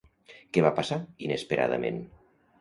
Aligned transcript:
Què 0.57 0.63
va 0.67 0.71
passar 0.79 0.97
inesperadament? 1.27 2.01